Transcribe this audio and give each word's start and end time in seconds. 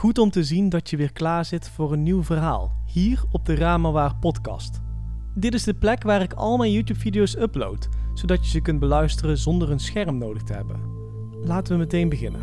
Goed 0.00 0.18
om 0.18 0.30
te 0.30 0.44
zien 0.44 0.68
dat 0.68 0.90
je 0.90 0.96
weer 0.96 1.12
klaar 1.12 1.44
zit 1.44 1.68
voor 1.68 1.92
een 1.92 2.02
nieuw 2.02 2.22
verhaal, 2.22 2.72
hier 2.86 3.22
op 3.30 3.46
de 3.46 3.54
Ramawaar 3.54 4.16
podcast. 4.16 4.80
Dit 5.34 5.54
is 5.54 5.64
de 5.64 5.74
plek 5.74 6.02
waar 6.02 6.22
ik 6.22 6.32
al 6.32 6.56
mijn 6.56 6.72
YouTube-video's 6.72 7.34
upload, 7.34 7.88
zodat 8.14 8.44
je 8.44 8.50
ze 8.50 8.60
kunt 8.60 8.80
beluisteren 8.80 9.38
zonder 9.38 9.70
een 9.70 9.80
scherm 9.80 10.18
nodig 10.18 10.42
te 10.42 10.52
hebben. 10.52 10.80
Laten 11.44 11.72
we 11.72 11.78
meteen 11.78 12.08
beginnen. 12.08 12.40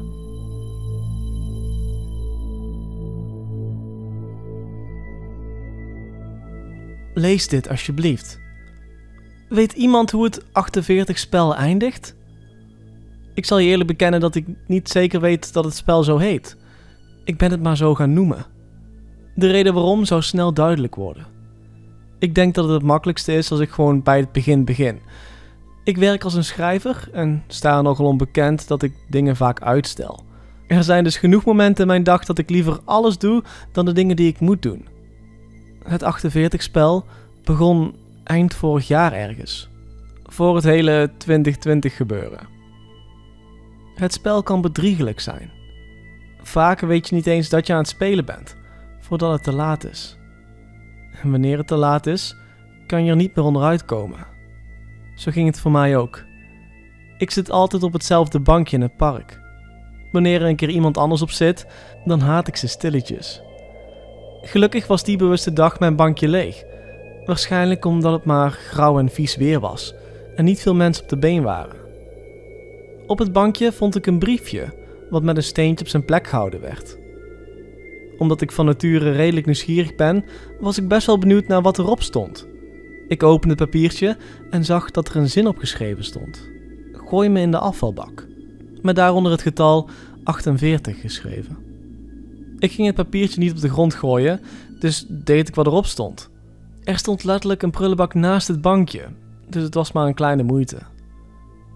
Lees 7.13 7.47
dit 7.47 7.69
alsjeblieft. 7.69 8.39
Weet 9.49 9.73
iemand 9.73 10.11
hoe 10.11 10.23
het 10.23 10.45
48 10.51 11.17
spel 11.17 11.55
eindigt? 11.55 12.15
Ik 13.33 13.45
zal 13.45 13.57
je 13.57 13.67
eerlijk 13.67 13.89
bekennen 13.89 14.19
dat 14.19 14.35
ik 14.35 14.45
niet 14.67 14.89
zeker 14.89 15.21
weet 15.21 15.53
dat 15.53 15.63
het 15.63 15.75
spel 15.75 16.03
zo 16.03 16.17
heet. 16.17 16.65
Ik 17.27 17.37
ben 17.37 17.51
het 17.51 17.61
maar 17.61 17.77
zo 17.77 17.95
gaan 17.95 18.13
noemen. 18.13 18.45
De 19.35 19.47
reden 19.47 19.73
waarom 19.73 20.05
zou 20.05 20.21
snel 20.21 20.53
duidelijk 20.53 20.95
worden. 20.95 21.25
Ik 22.19 22.35
denk 22.35 22.55
dat 22.55 22.63
het 22.63 22.73
het 22.73 22.83
makkelijkste 22.83 23.33
is 23.33 23.51
als 23.51 23.59
ik 23.59 23.69
gewoon 23.69 24.03
bij 24.03 24.19
het 24.19 24.31
begin 24.31 24.65
begin. 24.65 24.99
Ik 25.83 25.97
werk 25.97 26.23
als 26.23 26.33
een 26.33 26.43
schrijver 26.43 27.09
en 27.11 27.43
sta 27.47 27.77
er 27.77 27.83
nogal 27.83 28.05
onbekend 28.05 28.67
dat 28.67 28.83
ik 28.83 28.93
dingen 29.09 29.35
vaak 29.35 29.61
uitstel. 29.61 30.23
Er 30.67 30.83
zijn 30.83 31.03
dus 31.03 31.17
genoeg 31.17 31.45
momenten 31.45 31.81
in 31.81 31.87
mijn 31.87 32.03
dag 32.03 32.25
dat 32.25 32.37
ik 32.37 32.49
liever 32.49 32.79
alles 32.85 33.17
doe 33.17 33.43
dan 33.71 33.85
de 33.85 33.93
dingen 33.93 34.15
die 34.15 34.27
ik 34.27 34.39
moet 34.39 34.61
doen. 34.61 34.87
Het 35.83 36.03
48-spel 36.03 37.05
begon 37.43 37.95
eind 38.23 38.53
vorig 38.53 38.87
jaar 38.87 39.13
ergens. 39.13 39.69
Voor 40.23 40.55
het 40.55 40.63
hele 40.63 41.11
2020 41.17 41.95
gebeuren. 41.95 42.47
Het 43.95 44.13
spel 44.13 44.43
kan 44.43 44.61
bedriegelijk 44.61 45.19
zijn. 45.19 45.56
Vaker 46.47 46.87
weet 46.87 47.09
je 47.09 47.15
niet 47.15 47.27
eens 47.27 47.49
dat 47.49 47.67
je 47.67 47.73
aan 47.73 47.79
het 47.79 47.87
spelen 47.87 48.25
bent, 48.25 48.55
voordat 48.99 49.31
het 49.31 49.43
te 49.43 49.53
laat 49.53 49.85
is. 49.85 50.17
En 51.21 51.31
wanneer 51.31 51.57
het 51.57 51.67
te 51.67 51.75
laat 51.75 52.05
is, 52.05 52.35
kan 52.85 53.03
je 53.03 53.09
er 53.09 53.15
niet 53.15 53.35
meer 53.35 53.45
onderuit 53.45 53.85
komen. 53.85 54.27
Zo 55.15 55.31
ging 55.31 55.47
het 55.47 55.59
voor 55.59 55.71
mij 55.71 55.97
ook. 55.97 56.23
Ik 57.17 57.31
zit 57.31 57.51
altijd 57.51 57.83
op 57.83 57.93
hetzelfde 57.93 58.39
bankje 58.39 58.75
in 58.75 58.81
het 58.81 58.97
park. 58.97 59.39
Wanneer 60.11 60.41
er 60.41 60.47
een 60.47 60.55
keer 60.55 60.69
iemand 60.69 60.97
anders 60.97 61.21
op 61.21 61.31
zit, 61.31 61.67
dan 62.05 62.19
haat 62.19 62.47
ik 62.47 62.55
ze 62.55 62.67
stilletjes. 62.67 63.41
Gelukkig 64.41 64.87
was 64.87 65.03
die 65.03 65.17
bewuste 65.17 65.53
dag 65.53 65.79
mijn 65.79 65.95
bankje 65.95 66.27
leeg. 66.27 66.63
Waarschijnlijk 67.25 67.85
omdat 67.85 68.13
het 68.13 68.25
maar 68.25 68.51
grauw 68.51 68.99
en 68.99 69.09
vies 69.09 69.35
weer 69.35 69.59
was 69.59 69.93
en 70.35 70.45
niet 70.45 70.61
veel 70.61 70.75
mensen 70.75 71.03
op 71.03 71.09
de 71.09 71.17
been 71.17 71.43
waren. 71.43 71.75
Op 73.07 73.19
het 73.19 73.31
bankje 73.31 73.71
vond 73.71 73.95
ik 73.95 74.05
een 74.05 74.19
briefje, 74.19 74.73
wat 75.09 75.23
met 75.23 75.37
een 75.37 75.43
steentje 75.43 75.85
op 75.85 75.91
zijn 75.91 76.05
plek 76.05 76.27
gehouden 76.27 76.61
werd. 76.61 76.97
Omdat 78.17 78.41
ik 78.41 78.51
van 78.51 78.65
nature 78.65 79.11
redelijk 79.11 79.45
nieuwsgierig 79.45 79.95
ben, 79.95 80.25
was 80.59 80.77
ik 80.77 80.87
best 80.87 81.07
wel 81.07 81.17
benieuwd 81.17 81.47
naar 81.47 81.61
wat 81.61 81.79
erop 81.79 82.01
stond. 82.01 82.47
Ik 83.07 83.23
opende 83.23 83.55
het 83.55 83.63
papiertje 83.63 84.17
en 84.49 84.65
zag 84.65 84.91
dat 84.91 85.09
er 85.09 85.15
een 85.15 85.29
zin 85.29 85.47
opgeschreven 85.47 86.03
stond. 86.03 86.49
Gooi 86.91 87.29
me 87.29 87.39
in 87.39 87.51
de 87.51 87.59
afvalbak. 87.59 88.27
Met 88.81 88.95
daaronder 88.95 89.31
het 89.31 89.41
getal 89.41 89.89
48 90.23 91.01
geschreven. 91.01 91.57
Ik 92.59 92.71
ging 92.71 92.87
het 92.87 92.95
papiertje 92.95 93.39
niet 93.39 93.51
op 93.51 93.61
de 93.61 93.69
grond 93.69 93.93
gooien, 93.93 94.41
dus 94.79 95.05
deed 95.09 95.47
ik 95.47 95.55
wat 95.55 95.65
erop 95.65 95.85
stond. 95.85 96.29
Er 96.83 96.97
stond 96.97 97.23
letterlijk 97.23 97.61
een 97.61 97.71
prullenbak 97.71 98.13
naast 98.13 98.47
het 98.47 98.61
bankje, 98.61 99.05
dus 99.49 99.63
het 99.63 99.73
was 99.73 99.91
maar 99.91 100.07
een 100.07 100.13
kleine 100.13 100.43
moeite. 100.43 100.77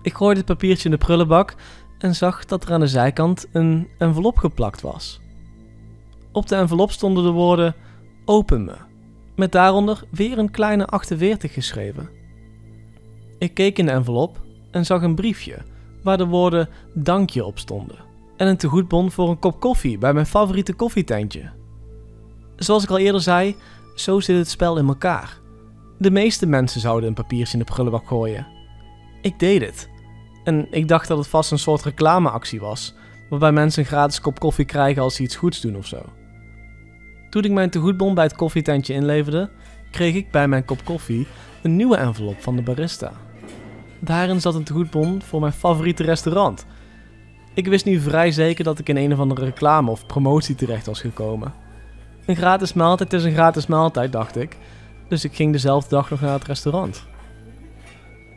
Ik 0.01 0.13
gooide 0.13 0.37
het 0.37 0.49
papiertje 0.49 0.85
in 0.85 0.91
de 0.91 1.05
prullenbak 1.05 1.55
en 2.01 2.15
zag 2.15 2.45
dat 2.45 2.63
er 2.63 2.73
aan 2.73 2.79
de 2.79 2.87
zijkant 2.87 3.47
een 3.51 3.87
envelop 3.97 4.37
geplakt 4.37 4.81
was. 4.81 5.21
Op 6.31 6.47
de 6.47 6.55
envelop 6.55 6.91
stonden 6.91 7.23
de 7.23 7.29
woorden 7.29 7.75
Open 8.25 8.63
me, 8.63 8.75
met 9.35 9.51
daaronder 9.51 10.03
weer 10.11 10.37
een 10.37 10.51
kleine 10.51 10.85
48 10.85 11.53
geschreven. 11.53 12.09
Ik 13.37 13.53
keek 13.53 13.77
in 13.77 13.85
de 13.85 13.91
envelop 13.91 14.41
en 14.71 14.85
zag 14.85 15.01
een 15.01 15.15
briefje 15.15 15.57
waar 16.03 16.17
de 16.17 16.25
woorden 16.25 16.69
Dankje 16.93 17.45
op 17.45 17.59
stonden 17.59 18.09
en 18.37 18.47
een 18.47 18.57
tegoedbon 18.57 19.11
voor 19.11 19.29
een 19.29 19.39
kop 19.39 19.59
koffie 19.59 19.97
bij 19.97 20.13
mijn 20.13 20.25
favoriete 20.25 20.73
koffietentje. 20.73 21.49
Zoals 22.55 22.83
ik 22.83 22.89
al 22.89 22.97
eerder 22.97 23.21
zei, 23.21 23.55
zo 23.95 24.19
zit 24.19 24.37
het 24.37 24.49
spel 24.49 24.77
in 24.77 24.87
elkaar. 24.87 25.39
De 25.97 26.11
meeste 26.11 26.45
mensen 26.45 26.81
zouden 26.81 27.09
een 27.09 27.15
papiertje 27.15 27.57
in 27.57 27.63
de 27.65 27.71
prullenbak 27.71 28.07
gooien. 28.07 28.47
Ik 29.21 29.39
deed 29.39 29.61
het. 29.61 29.89
En 30.43 30.67
ik 30.71 30.87
dacht 30.87 31.07
dat 31.07 31.17
het 31.17 31.27
vast 31.27 31.51
een 31.51 31.59
soort 31.59 31.83
reclameactie 31.83 32.59
was, 32.59 32.93
waarbij 33.29 33.51
mensen 33.51 33.81
een 33.81 33.87
gratis 33.87 34.21
kop 34.21 34.39
koffie 34.39 34.65
krijgen 34.65 35.01
als 35.01 35.15
ze 35.15 35.23
iets 35.23 35.35
goeds 35.35 35.61
doen 35.61 35.75
of 35.75 35.85
zo. 35.85 36.05
Toen 37.29 37.43
ik 37.43 37.51
mijn 37.51 37.69
tegoedbon 37.69 38.13
bij 38.13 38.23
het 38.23 38.35
koffietentje 38.35 38.93
inleverde, 38.93 39.49
kreeg 39.91 40.15
ik 40.15 40.31
bij 40.31 40.47
mijn 40.47 40.65
kop 40.65 40.83
koffie 40.83 41.27
een 41.61 41.75
nieuwe 41.75 41.97
envelop 41.97 42.41
van 42.41 42.55
de 42.55 42.61
barista. 42.61 43.11
Daarin 43.99 44.41
zat 44.41 44.55
een 44.55 44.63
tegoedbon 44.63 45.21
voor 45.21 45.39
mijn 45.39 45.53
favoriete 45.53 46.03
restaurant. 46.03 46.65
Ik 47.53 47.67
wist 47.67 47.85
nu 47.85 47.99
vrij 47.99 48.31
zeker 48.31 48.63
dat 48.63 48.79
ik 48.79 48.89
in 48.89 48.97
een 48.97 49.13
of 49.13 49.19
andere 49.19 49.45
reclame 49.45 49.91
of 49.91 50.05
promotie 50.05 50.55
terecht 50.55 50.85
was 50.85 51.01
gekomen. 51.01 51.53
Een 52.25 52.35
gratis 52.35 52.73
maaltijd 52.73 53.13
is 53.13 53.23
een 53.23 53.33
gratis 53.33 53.67
maaltijd, 53.67 54.11
dacht 54.11 54.35
ik, 54.35 54.57
dus 55.07 55.23
ik 55.23 55.35
ging 55.35 55.51
dezelfde 55.51 55.89
dag 55.89 56.09
nog 56.09 56.21
naar 56.21 56.33
het 56.33 56.47
restaurant. 56.47 57.05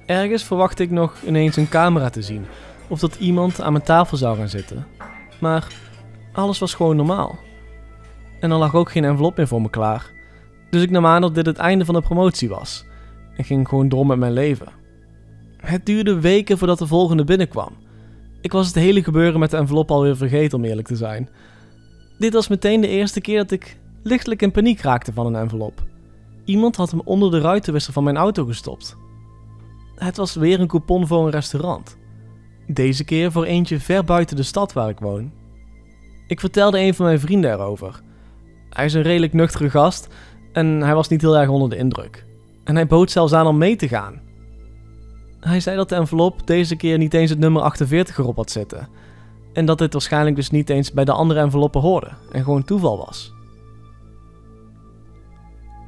Ergens 0.07 0.45
verwachtte 0.45 0.83
ik 0.83 0.91
nog 0.91 1.23
ineens 1.27 1.57
een 1.57 1.69
camera 1.69 2.11
te 2.11 2.23
zien 2.23 2.47
of 2.89 3.01
dat 3.01 3.15
iemand 3.15 3.61
aan 3.61 3.73
mijn 3.73 3.85
tafel 3.85 4.17
zou 4.17 4.37
gaan 4.37 4.49
zitten. 4.49 4.87
Maar 5.41 5.75
alles 6.33 6.59
was 6.59 6.75
gewoon 6.75 6.97
normaal. 6.97 7.39
En 8.41 8.51
er 8.51 8.57
lag 8.57 8.75
ook 8.75 8.91
geen 8.91 9.05
envelop 9.05 9.37
meer 9.37 9.49
voor 9.49 9.63
me 9.63 9.71
klaar. 9.71 10.11
Dus 10.71 10.83
ik 10.83 10.91
nam 10.91 11.07
aan 11.07 11.21
dat 11.21 11.35
dit 11.35 11.47
het 11.47 11.57
einde 11.57 11.85
van 11.85 11.95
de 11.95 12.01
promotie 12.01 12.49
was 12.49 12.85
en 13.37 13.45
ging 13.45 13.69
gewoon 13.69 13.89
door 13.89 14.07
met 14.07 14.19
mijn 14.19 14.33
leven. 14.33 14.69
Het 15.57 15.87
duurde 15.87 16.21
weken 16.21 16.59
voordat 16.59 16.79
de 16.79 16.87
volgende 16.87 17.25
binnenkwam. 17.25 17.73
Ik 18.41 18.53
was 18.53 18.67
het 18.67 18.75
hele 18.75 19.03
gebeuren 19.03 19.41
met 19.41 19.51
de 19.51 19.57
envelop 19.57 19.91
alweer 19.91 20.17
vergeten 20.17 20.59
om 20.59 20.65
eerlijk 20.65 20.87
te 20.87 20.97
zijn. 20.97 21.29
Dit 22.19 22.33
was 22.33 22.49
meteen 22.49 22.81
de 22.81 22.89
eerste 22.89 23.21
keer 23.21 23.39
dat 23.39 23.51
ik 23.51 23.79
lichtelijk 24.03 24.43
in 24.43 24.51
paniek 24.51 24.81
raakte 24.81 25.13
van 25.13 25.27
een 25.27 25.37
envelop. 25.37 25.83
Iemand 26.45 26.77
had 26.77 26.91
hem 26.91 27.01
onder 27.05 27.31
de 27.31 27.41
ruitenwisser 27.41 27.93
van 27.93 28.05
mijn 28.05 28.17
auto 28.17 28.45
gestopt. 28.45 28.97
Het 29.95 30.17
was 30.17 30.35
weer 30.35 30.61
een 30.61 30.67
coupon 30.67 31.07
voor 31.07 31.25
een 31.25 31.31
restaurant. 31.31 31.99
Deze 32.67 33.05
keer 33.05 33.33
voor 33.33 33.45
eentje 33.45 33.81
ver 33.81 34.05
buiten 34.05 34.37
de 34.37 34.43
stad 34.43 34.73
waar 34.73 34.89
ik 34.89 34.99
woon. 34.99 35.33
Ik 36.27 36.41
vertelde 36.41 36.81
een 36.81 36.95
van 36.95 37.07
mijn 37.07 37.21
vrienden 37.21 37.53
erover. 37.53 38.03
Hij 38.71 38.85
is 38.85 38.95
een 38.95 39.03
redelijk 39.03 39.33
nuchtere 39.33 39.71
gast 39.71 40.09
en 40.53 40.81
hij 40.81 40.95
was 40.95 41.09
niet 41.09 41.21
heel 41.21 41.39
erg 41.39 41.49
onder 41.49 41.71
de 41.71 41.77
indruk. 41.77 42.27
En 42.65 42.75
hij 42.75 42.87
bood 42.87 43.11
zelfs 43.11 43.33
aan 43.33 43.47
om 43.47 43.59
mee 43.59 43.77
te 43.77 43.89
gaan. 43.89 44.21
Hij 45.41 45.61
zei 45.61 45.77
dat 45.77 45.89
de 45.89 45.95
envelop 45.95 46.47
deze 46.47 46.77
keer 46.77 46.99
niet 46.99 47.15
eens 47.15 47.31
het 47.31 47.39
nummer 47.39 47.63
48 47.63 48.19
erop 48.19 48.37
had 48.37 48.51
zitten. 48.51 48.89
En 49.53 49.65
dat 49.65 49.79
dit 49.79 49.93
waarschijnlijk 49.93 50.37
dus 50.37 50.51
niet 50.51 50.71
eens 50.71 50.93
bij 50.93 51.05
de 51.05 51.13
andere 51.13 51.41
enveloppen 51.41 51.81
hoorde 51.81 52.11
en 52.33 52.45
gewoon 52.45 52.65
toeval 52.65 52.97
was. 52.99 53.33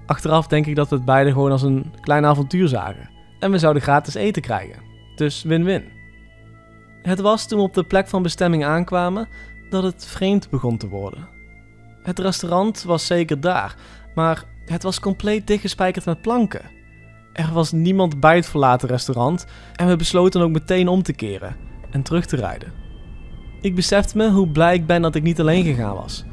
Achteraf 0.07 0.47
denk 0.47 0.67
ik 0.67 0.77
dat 0.77 0.89
we 0.89 0.97
het 0.97 1.05
beide 1.05 1.33
gewoon 1.33 1.51
als 1.51 1.63
een 1.63 1.93
klein 2.01 2.25
avontuur 2.25 2.69
zagen. 2.69 3.16
En 3.39 3.51
we 3.51 3.59
zouden 3.59 3.83
gratis 3.83 4.15
eten 4.15 4.43
krijgen. 4.43 4.83
Dus 5.15 5.43
win-win. 5.43 5.85
Het 7.03 7.21
was 7.21 7.47
toen 7.47 7.59
we 7.59 7.65
op 7.65 7.75
de 7.75 7.85
plek 7.85 8.09
van 8.09 8.23
bestemming 8.23 8.65
aankwamen 8.65 9.29
dat 9.71 9.83
het 9.83 10.07
vreemd 10.07 10.51
begon 10.51 10.77
te 10.77 10.89
worden. 10.89 11.29
Het 12.03 12.19
restaurant 12.19 12.83
was 12.83 13.07
zeker 13.07 13.41
daar, 13.41 13.77
maar 14.15 14.45
het 14.65 14.83
was 14.83 15.01
compleet 15.01 15.47
dichtgespijkerd 15.47 16.05
met 16.05 16.21
planken. 16.21 16.71
Er 17.33 17.53
was 17.53 17.73
niemand 17.73 18.21
bij 18.21 18.37
het 18.37 18.47
verlaten 18.47 18.89
restaurant 18.89 19.47
en 19.75 19.89
we 19.89 19.97
besloten 19.97 20.41
ook 20.41 20.51
meteen 20.51 20.89
om 20.89 21.03
te 21.03 21.13
keren 21.13 21.57
en 21.91 22.03
terug 22.03 22.27
te 22.27 22.37
rijden. 22.37 22.73
Ik 23.61 23.75
besefte 23.75 24.17
me 24.17 24.31
hoe 24.31 24.49
blij 24.49 24.75
ik 24.75 24.87
ben 24.87 25.03
dat 25.03 25.15
ik 25.15 25.23
niet 25.23 25.41
alleen 25.41 25.65
gegaan 25.65 25.95
was 25.95 26.25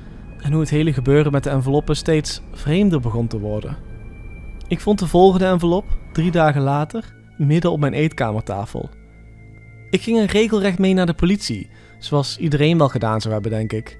en 0.41 0.51
hoe 0.51 0.61
het 0.61 0.69
hele 0.69 0.93
gebeuren 0.93 1.31
met 1.31 1.43
de 1.43 1.49
enveloppen 1.49 1.95
steeds 1.95 2.41
vreemder 2.51 2.99
begon 2.99 3.27
te 3.27 3.39
worden. 3.39 3.77
Ik 4.67 4.79
vond 4.79 4.99
de 4.99 5.07
volgende 5.07 5.45
envelop, 5.45 5.85
drie 6.13 6.31
dagen 6.31 6.61
later, 6.61 7.13
midden 7.37 7.71
op 7.71 7.79
mijn 7.79 7.93
eetkamertafel. 7.93 8.89
Ik 9.89 10.01
ging 10.01 10.19
er 10.19 10.25
regelrecht 10.25 10.79
mee 10.79 10.93
naar 10.93 11.05
de 11.05 11.13
politie, 11.13 11.69
zoals 11.99 12.37
iedereen 12.37 12.77
wel 12.77 12.89
gedaan 12.89 13.21
zou 13.21 13.33
hebben, 13.33 13.51
denk 13.51 13.73
ik. 13.73 13.99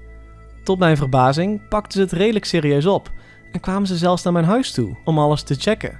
Tot 0.64 0.78
mijn 0.78 0.96
verbazing 0.96 1.68
pakten 1.68 1.92
ze 1.92 2.00
het 2.00 2.12
redelijk 2.12 2.44
serieus 2.44 2.86
op 2.86 3.10
en 3.52 3.60
kwamen 3.60 3.86
ze 3.86 3.96
zelfs 3.96 4.22
naar 4.22 4.32
mijn 4.32 4.44
huis 4.44 4.72
toe 4.72 4.96
om 5.04 5.18
alles 5.18 5.42
te 5.42 5.54
checken. 5.54 5.98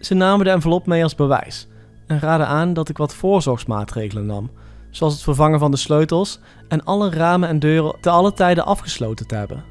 Ze 0.00 0.14
namen 0.14 0.44
de 0.44 0.50
envelop 0.50 0.86
mee 0.86 1.02
als 1.02 1.14
bewijs 1.14 1.68
en 2.06 2.20
raden 2.20 2.46
aan 2.46 2.72
dat 2.72 2.88
ik 2.88 2.96
wat 2.96 3.14
voorzorgsmaatregelen 3.14 4.26
nam, 4.26 4.50
zoals 4.90 5.12
het 5.12 5.22
vervangen 5.22 5.58
van 5.58 5.70
de 5.70 5.76
sleutels 5.76 6.40
en 6.68 6.84
alle 6.84 7.10
ramen 7.10 7.48
en 7.48 7.58
deuren 7.58 7.96
te 8.00 8.10
alle 8.10 8.32
tijden 8.32 8.64
afgesloten 8.64 9.26
te 9.26 9.34
hebben. 9.34 9.64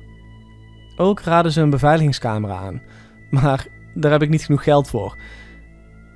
Ook 0.97 1.19
raden 1.19 1.51
ze 1.51 1.61
een 1.61 1.69
beveiligingscamera 1.69 2.57
aan, 2.57 2.81
maar 3.29 3.67
daar 3.93 4.11
heb 4.11 4.21
ik 4.21 4.29
niet 4.29 4.45
genoeg 4.45 4.63
geld 4.63 4.87
voor. 4.87 5.17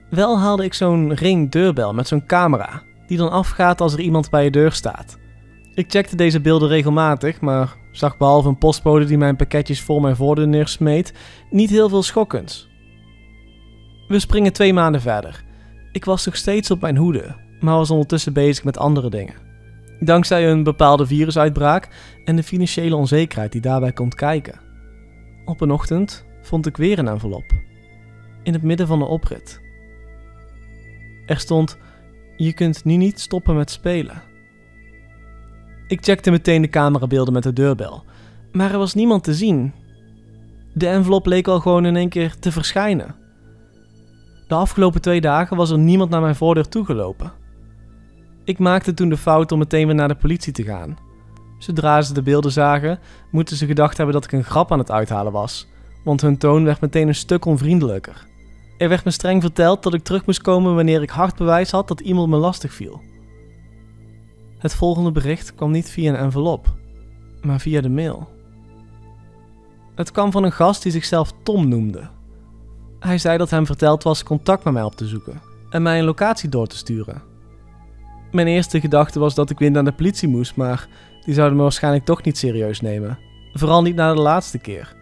Wel 0.10 0.40
haalde 0.40 0.64
ik 0.64 0.74
zo'n 0.74 1.14
ring 1.14 1.52
deurbel 1.52 1.94
met 1.94 2.08
zo'n 2.08 2.26
camera, 2.26 2.82
die 3.08 3.18
dan 3.18 3.32
afgaat 3.32 3.82
als 3.82 3.94
er 3.94 4.00
iemand 4.00 4.30
bij 4.30 4.44
je 4.44 4.52
deur 4.52 4.72
staat. 4.72 5.18
Ik 5.74 5.92
checkte 5.92 6.16
deze 6.16 6.40
beelden 6.42 6.70
regelmatig, 6.70 7.42
maar 7.42 7.76
zag 7.92 8.18
behalve 8.18 8.48
een 8.48 8.58
postbode 8.58 9.06
die 9.06 9.18
mijn 9.18 9.36
pakketjes 9.36 9.82
voor 9.82 10.02
mijn 10.02 10.16
voordeur 10.16 10.48
neersmeet, 10.48 11.14
niet 11.50 11.70
heel 11.70 11.90
veel 11.90 12.04
schokkends. 12.04 12.70
We 14.08 14.20
springen 14.20 14.54
twee 14.54 14.74
maanden 14.74 15.02
verder. 15.02 15.44
Ik 15.92 16.06
was 16.06 16.26
nog 16.26 16.36
steeds 16.36 16.72
op 16.72 16.82
mijn 16.82 16.98
hoede, 16.98 17.36
maar 17.60 17.76
was 17.76 17.92
ondertussen 17.92 18.34
bezig 18.34 18.64
met 18.64 18.78
andere 18.78 19.10
dingen. 19.10 19.36
Dankzij 20.00 20.50
een 20.50 20.64
bepaalde 20.64 21.06
virusuitbraak 21.06 21.88
en 22.26 22.36
de 22.36 22.44
financiële 22.44 22.96
onzekerheid 22.96 23.52
die 23.52 23.62
daarbij 23.62 23.92
komt 23.92 24.16
kijken. 24.16 24.60
Op 25.46 25.62
een 25.62 25.72
ochtend 25.72 26.26
vond 26.42 26.66
ik 26.66 26.78
weer 26.78 27.00
een 27.00 27.08
envelop. 27.08 27.54
In 28.44 28.54
het 28.54 28.64
midden 28.64 28.88
van 28.88 29.00
de 29.00 29.06
oprit. 29.06 29.69
Er 31.30 31.40
stond: 31.40 31.78
Je 32.38 32.54
kunt 32.54 32.86
nu 32.86 32.96
niet 32.96 33.20
stoppen 33.20 33.56
met 33.56 33.72
spelen. 33.72 34.22
Ik 35.88 36.04
checkte 36.04 36.32
meteen 36.32 36.62
de 36.62 36.70
camerabeelden 36.70 37.34
met 37.34 37.44
de 37.44 37.54
deurbel, 37.54 38.04
maar 38.52 38.72
er 38.72 38.78
was 38.78 38.94
niemand 38.94 39.24
te 39.24 39.34
zien. 39.34 39.74
De 40.74 40.88
envelop 40.88 41.26
leek 41.26 41.48
al 41.48 41.60
gewoon 41.60 41.86
in 41.86 41.96
één 41.96 42.10
keer 42.10 42.40
te 42.40 42.52
verschijnen. 42.52 43.16
De 44.48 44.56
afgelopen 44.56 45.02
twee 45.02 45.22
dagen 45.22 45.58
was 45.58 45.70
er 45.70 45.78
niemand 45.78 46.10
naar 46.10 46.22
mijn 46.22 46.36
voordeur 46.36 46.68
toegelopen. 46.70 47.32
Ik 48.44 48.60
maakte 48.60 48.94
toen 48.94 49.10
de 49.10 49.18
fout 49.18 49.52
om 49.52 49.60
meteen 49.60 49.86
weer 49.86 49.96
naar 49.96 50.08
de 50.08 50.16
politie 50.16 50.54
te 50.54 50.64
gaan. 50.64 50.98
Zodra 51.58 52.02
ze 52.02 52.14
de 52.14 52.22
beelden 52.22 52.52
zagen, 52.52 53.00
moeten 53.32 53.58
ze 53.58 53.66
gedacht 53.66 53.98
hebben 53.98 54.16
dat 54.16 54.24
ik 54.24 54.32
een 54.32 54.44
grap 54.44 54.72
aan 54.72 54.80
het 54.80 54.92
uithalen 54.92 55.32
was, 55.32 55.68
want 56.04 56.22
hun 56.22 56.38
toon 56.38 56.64
werd 56.64 56.82
meteen 56.82 57.08
een 57.08 57.16
stuk 57.16 57.46
onvriendelijker. 57.46 58.29
Er 58.80 58.90
werd 58.90 59.04
me 59.04 59.12
streng 59.12 59.42
verteld 59.42 59.84
dat 59.84 59.94
ik 59.94 60.04
terug 60.04 60.26
moest 60.26 60.42
komen 60.42 60.76
wanneer 60.76 61.02
ik 61.02 61.10
hard 61.10 61.36
bewijs 61.36 61.72
had 61.72 61.88
dat 61.88 62.00
iemand 62.00 62.30
me 62.30 62.38
lastig 62.38 62.74
viel. 62.74 63.02
Het 64.58 64.76
volgende 64.76 65.12
bericht 65.12 65.56
kwam 65.56 65.72
niet 65.72 65.90
via 65.90 66.10
een 66.10 66.20
envelop, 66.20 66.76
maar 67.42 67.60
via 67.60 67.82
de 67.82 67.90
mail. 67.90 68.30
Het 69.96 70.12
kwam 70.12 70.32
van 70.32 70.44
een 70.44 70.52
gast 70.52 70.84
die 70.84 70.92
zichzelf 70.92 71.32
Tom 71.44 71.68
noemde. 71.68 72.10
Hij 73.00 73.18
zei 73.18 73.38
dat 73.38 73.50
hem 73.50 73.66
verteld 73.66 74.04
was 74.04 74.24
contact 74.24 74.64
met 74.64 74.74
mij 74.74 74.84
op 74.84 74.96
te 74.96 75.08
zoeken 75.08 75.42
en 75.70 75.82
mij 75.82 76.00
een 76.00 76.06
locatie 76.06 76.50
door 76.50 76.68
te 76.68 76.78
sturen. 76.78 77.22
Mijn 78.32 78.48
eerste 78.48 78.80
gedachte 78.80 79.20
was 79.20 79.36
dat 79.36 79.50
ik 79.50 79.60
weer 79.60 79.72
naar 79.72 79.84
de 79.84 79.92
politie 79.92 80.28
moest, 80.28 80.56
maar 80.56 80.88
die 81.26 81.34
zouden 81.34 81.58
me 81.58 81.64
waarschijnlijk 81.64 82.06
toch 82.06 82.24
niet 82.24 82.38
serieus 82.38 82.82
nemen. 82.82 83.20
Vooral 83.54 83.82
niet 83.82 83.96
na 83.96 84.14
de 84.14 84.22
laatste 84.22 84.58
keer. 84.58 84.98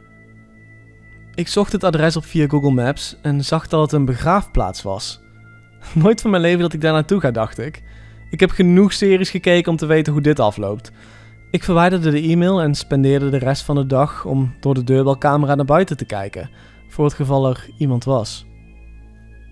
Ik 1.38 1.48
zocht 1.48 1.72
het 1.72 1.84
adres 1.84 2.16
op 2.16 2.26
via 2.26 2.48
Google 2.48 2.72
Maps 2.72 3.16
en 3.22 3.44
zag 3.44 3.68
dat 3.68 3.82
het 3.82 3.92
een 3.92 4.06
begraafplaats 4.06 4.82
was. 4.82 5.22
Nooit 5.94 6.22
van 6.22 6.30
mijn 6.30 6.42
leven 6.42 6.60
dat 6.60 6.74
ik 6.74 6.82
daar 6.82 6.94
naartoe 6.94 7.20
ga, 7.20 7.32
dacht 7.32 7.58
ik. 7.58 7.84
Ik 8.30 8.40
heb 8.40 8.50
genoeg 8.50 8.94
series 8.94 9.30
gekeken 9.30 9.72
om 9.72 9.78
te 9.78 9.86
weten 9.86 10.14
hoe 10.14 10.22
dit 10.22 10.40
afloopt. 10.40 10.92
Ik 11.52 11.64
verwijderde 11.64 12.12
de 12.12 12.22
e-mail 12.22 12.62
en 12.62 12.76
spendeerde 12.76 13.30
de 13.30 13.38
rest 13.38 13.64
van 13.64 13.76
de 13.76 13.86
dag 13.86 14.26
om 14.26 14.56
door 14.60 14.74
de 14.74 14.84
deurbelcamera 14.84 15.56
naar 15.56 15.66
buiten 15.66 15.98
te 15.98 16.06
kijken, 16.06 16.50
voor 16.88 17.06
het 17.06 17.14
geval 17.14 17.50
er 17.50 17.70
iemand 17.78 18.04
was. 18.04 18.46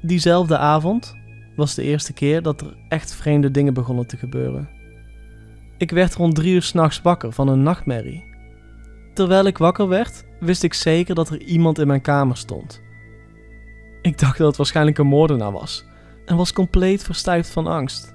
Diezelfde 0.01 0.57
avond 0.57 1.15
was 1.55 1.75
de 1.75 1.83
eerste 1.83 2.13
keer 2.13 2.41
dat 2.41 2.61
er 2.61 2.77
echt 2.89 3.15
vreemde 3.15 3.51
dingen 3.51 3.73
begonnen 3.73 4.07
te 4.07 4.17
gebeuren. 4.17 4.69
Ik 5.77 5.91
werd 5.91 6.15
rond 6.15 6.35
drie 6.35 6.53
uur 6.53 6.61
s'nachts 6.61 7.01
wakker 7.01 7.31
van 7.31 7.47
een 7.47 7.63
nachtmerrie. 7.63 8.23
Terwijl 9.13 9.45
ik 9.45 9.57
wakker 9.57 9.87
werd, 9.87 10.24
wist 10.39 10.63
ik 10.63 10.73
zeker 10.73 11.15
dat 11.15 11.29
er 11.29 11.41
iemand 11.41 11.79
in 11.79 11.87
mijn 11.87 12.01
kamer 12.01 12.37
stond. 12.37 12.81
Ik 14.01 14.19
dacht 14.19 14.37
dat 14.37 14.47
het 14.47 14.57
waarschijnlijk 14.57 14.97
een 14.97 15.07
moordenaar 15.07 15.51
was 15.51 15.85
en 16.25 16.35
was 16.35 16.53
compleet 16.53 17.03
verstijfd 17.03 17.49
van 17.49 17.67
angst. 17.67 18.13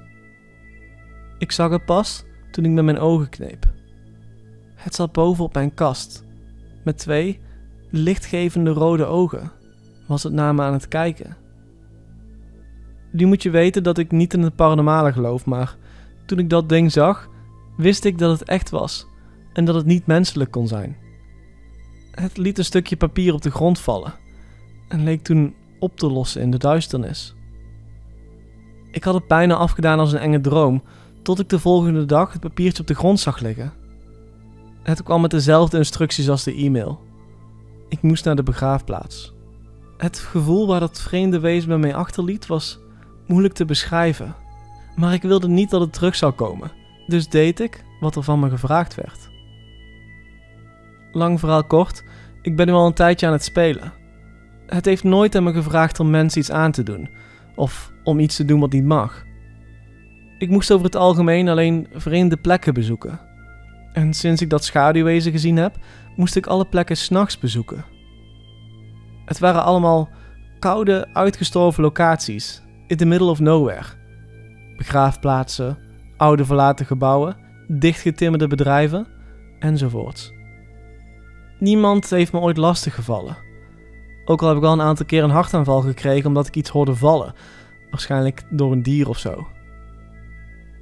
Ik 1.39 1.53
zag 1.53 1.71
het 1.71 1.85
pas 1.85 2.25
toen 2.51 2.65
ik 2.65 2.71
met 2.71 2.85
mijn 2.85 2.99
ogen 2.99 3.29
kneep. 3.29 3.67
Het 4.75 4.95
zat 4.95 5.13
boven 5.13 5.45
op 5.45 5.55
mijn 5.55 5.75
kast, 5.75 6.25
met 6.85 6.99
twee 6.99 7.41
lichtgevende 7.91 8.71
rode 8.71 9.05
ogen. 9.05 9.53
Was 10.07 10.23
het 10.23 10.33
naar 10.33 10.55
me 10.55 10.63
aan 10.63 10.73
het 10.73 10.89
kijken? 10.89 11.37
Nu 13.13 13.27
moet 13.27 13.43
je 13.43 13.51
weten 13.51 13.83
dat 13.83 13.99
ik 13.99 14.11
niet 14.11 14.35
in 14.35 14.43
het 14.43 14.57
paranormale 14.57 15.13
geloof, 15.13 15.47
maar 15.47 15.77
toen 16.27 16.39
ik 16.39 16.51
dat 16.51 16.69
ding 16.69 16.93
zag, 16.93 17.29
wist 17.77 18.05
ik 18.05 18.19
dat 18.19 18.39
het 18.39 18.49
echt 18.49 18.71
was 18.71 19.07
en 19.53 19.65
dat 19.65 19.75
het 19.75 19.87
niet 19.87 20.07
menselijk 20.07 20.51
kon 20.51 20.69
zijn. 20.69 20.97
Het 22.21 22.37
liet 22.37 22.59
een 22.59 22.65
stukje 22.65 22.97
papier 22.97 23.35
op 23.35 23.43
de 23.43 23.51
grond 23.51 23.79
vallen 23.79 24.15
en 24.89 25.05
leek 25.05 25.23
toen 25.23 25.55
op 25.79 25.97
te 25.97 26.11
lossen 26.11 26.41
in 26.41 26.51
de 26.51 26.59
duisternis. 26.59 27.35
Ik 28.91 29.05
had 29.05 29.15
het 29.15 29.27
bijna 29.27 29.55
afgedaan 29.55 29.99
als 29.99 30.13
een 30.13 30.19
enge 30.19 30.41
droom, 30.41 30.83
tot 31.23 31.39
ik 31.39 31.49
de 31.49 31.59
volgende 31.59 32.05
dag 32.05 32.33
het 32.33 32.41
papiertje 32.41 32.81
op 32.81 32.89
de 32.89 32.95
grond 32.95 33.21
zag 33.21 33.41
liggen. 33.41 33.73
Het 34.83 35.03
kwam 35.03 35.21
met 35.21 35.31
dezelfde 35.31 35.77
instructies 35.77 36.29
als 36.29 36.45
de 36.45 36.55
e-mail. 36.55 37.01
Ik 37.89 38.03
moest 38.03 38.25
naar 38.25 38.37
de 38.37 38.43
begraafplaats. 38.43 39.35
Het 39.97 40.19
gevoel 40.19 40.67
waar 40.67 40.81
dat 40.81 41.01
vreemde 41.01 41.39
wezen 41.39 41.69
bij 41.69 41.79
mij 41.79 41.95
achterliet 41.95 42.47
was 42.47 42.79
moeilijk 43.27 43.55
te 43.55 43.65
beschrijven. 43.65 44.35
Maar 44.97 45.13
ik 45.13 45.23
wilde 45.23 45.49
niet 45.49 45.71
dat 45.71 45.81
het 45.81 45.93
terug 45.93 46.17
zou 46.17 46.33
komen, 46.33 46.73
dus 47.07 47.29
deed 47.29 47.61
ik 47.61 47.85
wat 48.01 48.17
er 48.17 48.23
van 48.23 48.41
me 48.41 48.49
gevraagd 48.49 48.95
werd. 48.95 49.31
Lang 51.13 51.41
verhaal 51.41 51.65
kort, 51.65 52.05
ik 52.43 52.57
ben 52.57 52.67
nu 52.67 52.73
al 52.73 52.87
een 52.87 52.93
tijdje 52.93 53.27
aan 53.27 53.33
het 53.33 53.45
spelen. 53.45 53.93
Het 54.67 54.85
heeft 54.85 55.05
nooit 55.05 55.35
aan 55.37 55.43
me 55.43 55.53
gevraagd 55.53 56.01
om 56.01 56.11
mensen 56.11 56.41
iets 56.41 56.51
aan 56.51 56.73
te 56.73 56.83
doen, 56.83 57.09
of 57.55 57.93
om 58.05 58.19
iets 58.19 58.37
te 58.37 58.45
doen 58.45 58.61
wat 58.61 58.73
niet 58.73 58.85
mag. 58.85 59.25
Ik 60.39 60.49
moest 60.51 60.73
over 60.73 60.85
het 60.85 60.97
algemeen 60.97 61.49
alleen 61.49 61.89
vreemde 61.93 62.37
plekken 62.37 62.75
bezoeken. 62.75 63.21
En 63.93 64.15
sinds 64.15 64.43
ik 64.43 64.51
dat 64.51 64.65
schaduwwezen 64.65 65.33
gezien 65.33 65.57
heb, 65.57 65.77
moest 66.17 66.37
ik 66.37 66.47
alle 66.47 66.65
plekken 66.65 66.97
s'nachts 66.97 67.39
bezoeken. 67.39 67.85
Het 69.25 69.39
waren 69.39 69.65
allemaal 69.65 70.09
koude, 70.59 71.09
uitgestorven 71.13 71.83
locaties 71.83 72.63
in 72.87 72.97
the 72.97 73.05
middle 73.05 73.31
of 73.31 73.41
nowhere. 73.41 73.87
Begraafplaatsen, 74.77 75.79
oude 76.17 76.45
verlaten 76.45 76.87
gebouwen, 76.87 77.37
dichtgetimmerde 77.69 78.47
bedrijven 78.47 79.07
enzovoorts. 79.59 80.33
Niemand 81.61 82.11
heeft 82.11 82.33
me 82.33 82.39
ooit 82.39 82.57
lastig 82.57 82.95
gevallen. 82.95 83.37
Ook 84.25 84.43
al 84.43 84.49
heb 84.49 84.57
ik 84.57 84.65
al 84.65 84.73
een 84.73 84.81
aantal 84.81 85.07
keer 85.07 85.23
een 85.23 85.31
hartaanval 85.31 85.81
gekregen 85.81 86.27
omdat 86.27 86.47
ik 86.47 86.57
iets 86.57 86.71
hoorde 86.71 86.95
vallen, 86.95 87.35
waarschijnlijk 87.91 88.45
door 88.51 88.73
een 88.73 88.83
dier 88.83 89.09
of 89.09 89.19
zo. 89.19 89.47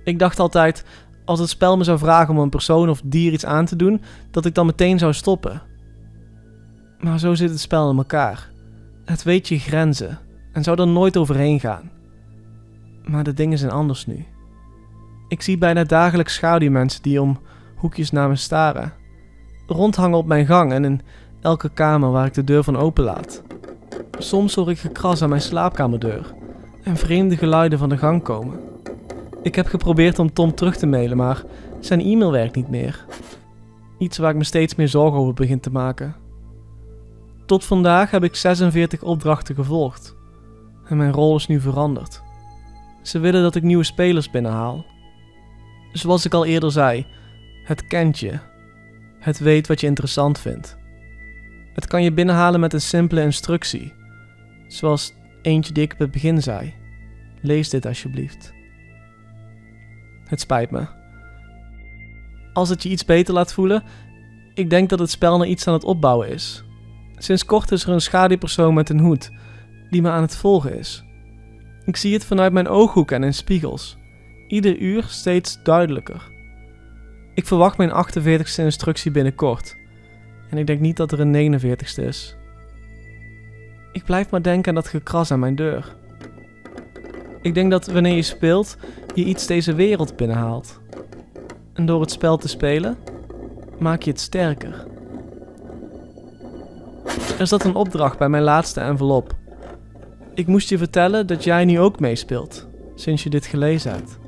Ik 0.05 0.19
dacht 0.19 0.39
altijd, 0.39 0.85
als 1.25 1.39
het 1.39 1.49
spel 1.49 1.77
me 1.77 1.85
zou 1.85 1.99
vragen 1.99 2.35
om 2.35 2.41
een 2.41 2.49
persoon 2.49 2.89
of 2.89 3.01
dier 3.05 3.33
iets 3.33 3.47
aan 3.47 3.65
te 3.65 3.77
doen, 3.77 4.03
dat 4.31 4.45
ik 4.45 4.55
dan 4.55 4.67
meteen 4.67 4.99
zou 4.99 5.13
stoppen. 5.13 5.63
Maar 7.01 7.19
zo 7.19 7.35
zit 7.35 7.51
het 7.51 7.61
spel 7.61 7.91
in 7.91 7.97
elkaar. 7.97 8.51
Het 9.05 9.23
weet 9.23 9.49
je 9.49 9.59
grenzen 9.59 10.19
en 10.53 10.63
zou 10.63 10.81
er 10.81 10.89
nooit 10.89 11.17
overheen 11.17 11.61
gaan. 11.61 11.91
Maar 13.05 13.25
de 13.25 13.35
dingen 13.35 13.59
zijn 13.59 13.71
anders 13.71 14.07
nu. 14.07 14.27
Ik 15.29 15.43
zie 15.43 15.59
bijna 15.59 15.85
dagelijks 15.85 16.35
schaduwmensen 16.35 17.03
die 17.03 17.23
om 17.23 17.39
hoekjes 17.77 18.11
naar 18.11 18.29
me 18.29 18.37
staren. 18.37 18.93
Rondhangen 19.69 20.19
op 20.19 20.27
mijn 20.27 20.47
gang 20.47 20.73
en 20.73 20.85
in 20.85 21.01
elke 21.41 21.69
kamer 21.69 22.11
waar 22.11 22.27
ik 22.27 22.35
de 22.35 22.45
deur 22.45 22.65
van 22.65 22.77
open 22.77 23.05
laat. 23.05 23.43
Soms 24.19 24.55
hoor 24.55 24.71
ik 24.71 24.79
gekras 24.79 25.23
aan 25.23 25.29
mijn 25.29 25.41
slaapkamerdeur 25.41 26.35
en 26.83 26.97
vreemde 26.97 27.37
geluiden 27.37 27.79
van 27.79 27.89
de 27.89 27.97
gang 27.97 28.23
komen. 28.23 28.61
Ik 29.43 29.55
heb 29.55 29.67
geprobeerd 29.67 30.19
om 30.19 30.33
Tom 30.33 30.55
terug 30.55 30.77
te 30.77 30.87
mailen, 30.87 31.17
maar 31.17 31.43
zijn 31.81 32.01
e-mail 32.01 32.31
werkt 32.31 32.57
niet 32.57 32.69
meer. 32.69 33.05
Iets 33.99 34.19
waar 34.19 34.31
ik 34.31 34.37
me 34.37 34.45
steeds 34.45 34.75
meer 34.75 34.89
zorgen 34.89 35.19
over 35.21 35.35
begin 35.35 35.61
te 35.61 35.71
maken. 35.71 36.15
Tot 37.47 37.65
vandaag 37.65 38.11
heb 38.11 38.25
ik 38.25 38.37
46 38.37 39.03
opdrachten 39.03 39.55
gevolgd. 39.55 40.17
En 40.85 40.97
mijn 40.97 41.13
rol 41.13 41.37
is 41.37 41.47
nu 41.47 41.61
veranderd. 41.61 42.23
Ze 43.03 43.19
willen 43.19 43.43
dat 43.43 43.55
ik 43.55 43.63
nieuwe 43.63 43.85
spelers 43.85 44.31
binnenhaal. 44.31 44.85
Zoals 45.93 46.25
ik 46.25 46.35
al 46.35 46.45
eerder 46.45 46.73
zei, 46.73 47.07
het 47.65 47.87
kent 47.87 48.19
je. 48.19 48.39
Het 49.29 49.39
weet 49.39 49.67
wat 49.67 49.81
je 49.81 49.87
interessant 49.87 50.39
vindt. 50.39 50.77
Het 51.75 51.87
kan 51.87 52.03
je 52.03 52.13
binnenhalen 52.13 52.61
met 52.61 52.73
een 52.73 52.81
simpele 52.81 53.23
instructie. 53.23 53.93
Zoals 54.67 55.15
eentje 55.43 55.73
die 55.73 55.83
ik 55.83 55.93
op 55.93 55.99
het 55.99 56.11
begin 56.11 56.43
zei. 56.43 56.75
Lees 57.41 57.69
dit 57.69 57.87
alsjeblieft. 57.87 58.53
Het 60.25 60.41
spijt 60.41 60.71
me. 60.71 60.87
Als 62.53 62.69
het 62.69 62.83
je 62.83 62.89
iets 62.89 63.05
beter 63.05 63.35
laat 63.35 63.53
voelen, 63.53 63.83
ik 64.55 64.71
denk 64.71 64.89
dat 64.89 64.99
het 64.99 65.11
spel 65.11 65.39
naar 65.39 65.47
iets 65.47 65.67
aan 65.67 65.75
het 65.75 65.85
opbouwen 65.85 66.29
is. 66.29 66.65
Sinds 67.17 67.45
kort 67.45 67.73
is 67.73 67.85
er 67.85 67.93
een 67.93 68.01
schaduwpersoon 68.01 68.75
met 68.75 68.89
een 68.89 69.01
hoed 69.01 69.31
die 69.91 70.03
me 70.03 70.11
aan 70.11 70.23
het 70.23 70.37
volgen 70.37 70.79
is. 70.79 71.05
Ik 71.85 71.97
zie 71.97 72.13
het 72.13 72.25
vanuit 72.25 72.53
mijn 72.53 72.69
ooghoek 72.69 73.11
en 73.11 73.25
in 73.25 73.35
spiegels. 73.35 73.97
Ieder 74.47 74.79
uur 74.79 75.05
steeds 75.09 75.63
duidelijker. 75.63 76.37
Ik 77.39 77.47
verwacht 77.47 77.77
mijn 77.77 77.91
48ste 77.91 78.65
instructie 78.65 79.11
binnenkort. 79.11 79.77
En 80.51 80.59
ik 80.59 80.67
denk 80.67 80.81
niet 80.81 80.97
dat 80.97 81.13
er 81.13 81.21
een 81.21 81.61
49ste 81.61 82.05
is. 82.05 82.37
Ik 83.93 84.05
blijf 84.05 84.31
maar 84.31 84.43
denken 84.43 84.69
aan 84.69 84.75
dat 84.75 84.89
gekras 84.89 85.31
aan 85.31 85.39
mijn 85.39 85.55
deur. 85.55 85.97
Ik 87.43 87.55
denk 87.55 87.71
dat 87.71 87.87
wanneer 87.87 88.15
je 88.15 88.23
speelt, 88.23 88.77
je 89.15 89.25
iets 89.25 89.47
deze 89.47 89.75
wereld 89.75 90.17
binnenhaalt. 90.17 90.81
En 91.73 91.87
door 91.87 92.01
het 92.01 92.11
spel 92.11 92.37
te 92.37 92.49
spelen, 92.49 92.97
maak 93.79 94.03
je 94.03 94.11
het 94.11 94.21
sterker. 94.21 94.87
Er 97.39 97.47
zat 97.47 97.65
een 97.65 97.75
opdracht 97.75 98.19
bij 98.19 98.29
mijn 98.29 98.43
laatste 98.43 98.81
envelop. 98.81 99.35
Ik 100.35 100.47
moest 100.47 100.69
je 100.69 100.79
vertellen 100.79 101.27
dat 101.27 101.45
jij 101.45 101.65
nu 101.65 101.81
ook 101.81 102.01
meespeelt, 102.01 102.67
sinds 102.95 103.23
je 103.23 103.31
dit 103.31 103.47
gelezen 103.47 103.93
hebt. 103.93 104.19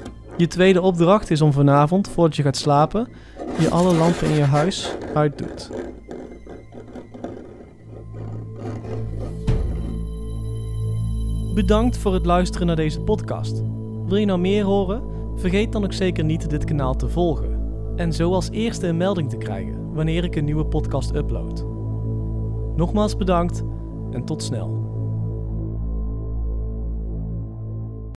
Je 0.41 0.47
tweede 0.47 0.81
opdracht 0.81 1.31
is 1.31 1.41
om 1.41 1.53
vanavond, 1.53 2.09
voordat 2.09 2.37
je 2.37 2.43
gaat 2.43 2.57
slapen, 2.57 3.09
je 3.59 3.71
alle 3.71 3.95
lampen 3.95 4.29
in 4.29 4.35
je 4.35 4.43
huis 4.43 4.95
uitdoet. 5.15 5.71
Bedankt 11.55 11.99
voor 11.99 12.15
het 12.15 12.27
luisteren 12.27 12.67
naar 12.67 12.77
deze 12.77 13.01
podcast. 13.01 13.63
Wil 14.07 14.17
je 14.17 14.27
nou 14.27 14.39
meer 14.39 14.65
horen? 14.65 15.03
Vergeet 15.37 15.73
dan 15.73 15.85
ook 15.85 15.93
zeker 15.93 16.25
niet 16.25 16.51
dit 16.51 16.65
kanaal 16.65 16.97
te 16.97 17.09
volgen. 17.09 17.61
En 17.97 18.13
zo 18.13 18.33
als 18.33 18.51
eerste 18.51 18.87
een 18.87 18.97
melding 18.97 19.31
te 19.31 19.37
krijgen 19.37 19.93
wanneer 19.93 20.25
ik 20.25 20.37
een 20.37 20.45
nieuwe 20.45 20.67
podcast 20.67 21.15
upload. 21.15 21.65
Nogmaals 22.77 23.17
bedankt 23.17 23.63
en 24.11 24.25
tot 24.25 24.43
snel. 24.43 24.90